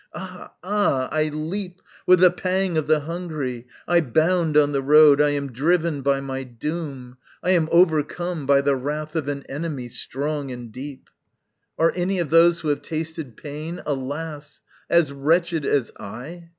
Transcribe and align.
Ah 0.15 0.53
ah 0.63 1.09
I 1.11 1.25
leap 1.29 1.79
With 2.07 2.21
the 2.21 2.31
pang 2.31 2.75
of 2.75 2.87
the 2.87 3.01
hungry 3.01 3.67
I 3.87 4.01
bound 4.01 4.57
on 4.57 4.71
the 4.71 4.81
road 4.81 5.21
I 5.21 5.29
am 5.29 5.51
driven 5.51 6.01
by 6.01 6.21
my 6.21 6.41
doom 6.43 7.17
I 7.43 7.51
am 7.51 7.69
overcome 7.71 8.47
By 8.47 8.61
the 8.61 8.75
wrath 8.75 9.15
of 9.15 9.27
an 9.27 9.43
enemy 9.47 9.89
strong 9.89 10.49
and 10.51 10.71
deep! 10.71 11.11
Are 11.77 11.93
any 11.95 12.17
of 12.17 12.31
those 12.31 12.61
who 12.61 12.69
have 12.69 12.81
tasted 12.81 13.37
pain, 13.37 13.79
Alas! 13.85 14.61
as 14.89 15.11
wretched 15.13 15.67
as 15.67 15.91
I? 15.99 16.49